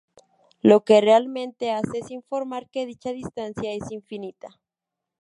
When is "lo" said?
0.61-0.83